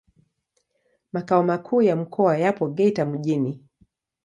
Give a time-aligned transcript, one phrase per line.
[1.13, 3.63] Makao makuu ya mkoa yapo Geita mjini.